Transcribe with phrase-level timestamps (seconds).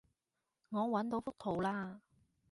[0.69, 1.99] 我搵到幅圖喇